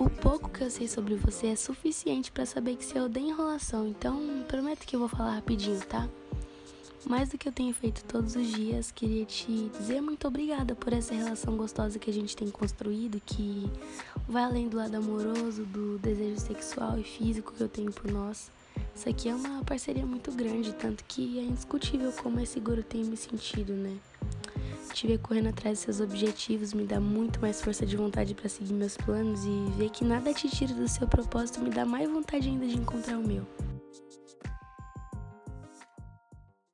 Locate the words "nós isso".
18.10-19.06